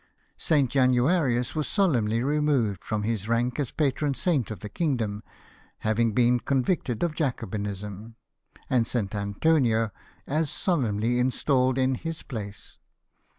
[0.39, 0.67] St.
[0.67, 5.21] Januarius was solemnly removed from his rank as patron saint of the kingdom,
[5.81, 8.15] having been convicted of Jacobinism,
[8.67, 9.13] and St.
[9.13, 9.91] Antonio
[10.25, 12.79] as solemnly installed in his place.